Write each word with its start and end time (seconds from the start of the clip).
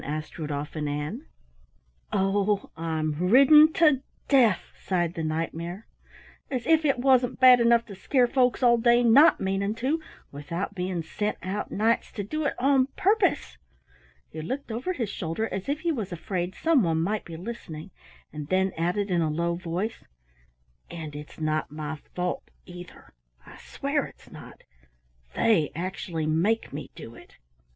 asked 0.03 0.39
Rudolf 0.39 0.75
and 0.75 0.89
Ann. 0.89 1.27
"Oh, 2.11 2.71
I'm 2.75 3.13
ridden 3.29 3.71
to 3.73 4.01
death," 4.27 4.63
sighed 4.75 5.13
the 5.13 5.21
Knight 5.23 5.53
mare. 5.53 5.85
"As 6.49 6.65
if 6.65 6.85
it 6.85 6.97
wasn't 6.97 7.39
bad 7.39 7.59
enough 7.59 7.85
to 7.85 7.93
scare 7.93 8.25
folks 8.25 8.63
all 8.63 8.79
day 8.79 9.03
not 9.03 9.39
meaning 9.39 9.75
to, 9.75 10.01
without 10.31 10.73
being 10.73 11.03
sent 11.03 11.37
out 11.43 11.69
nights 11.71 12.11
to 12.13 12.23
do 12.23 12.45
it 12.45 12.55
on 12.57 12.87
purpose!" 12.97 13.59
He 14.31 14.41
looked 14.41 14.71
over 14.71 14.93
his 14.93 15.11
shoulder 15.11 15.47
as 15.53 15.69
if 15.69 15.81
he 15.81 15.91
was 15.91 16.11
afraid 16.11 16.55
some 16.55 16.81
one 16.81 16.99
might 16.99 17.23
be 17.23 17.37
listening, 17.37 17.91
and 18.33 18.47
then 18.47 18.73
added 18.75 19.11
in 19.11 19.21
a 19.21 19.29
low 19.29 19.53
voice, 19.53 20.03
"And 20.89 21.15
it's 21.15 21.39
not 21.39 21.69
my 21.71 21.97
fault, 22.15 22.49
either, 22.65 23.13
I 23.45 23.57
swear 23.57 24.07
it's 24.07 24.31
not. 24.31 24.63
They 25.35 25.71
actually 25.75 26.25
make 26.25 26.73
me 26.73 26.89
do 26.95 27.13
it!" 27.13 27.37